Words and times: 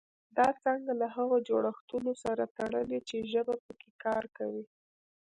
دا 0.37 0.47
څانګه 0.63 0.93
له 1.01 1.07
هغو 1.15 1.37
جوړښتونو 1.47 2.11
سره 2.23 2.43
تړلې 2.57 2.99
چې 3.09 3.17
ژبه 3.31 3.55
پکې 3.65 3.89
کار 4.03 4.23
کوي 4.37 4.65